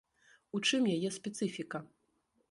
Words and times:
У 0.59 0.61
чым 0.67 0.87
яе 0.95 1.11
спецыфіка? 1.17 1.83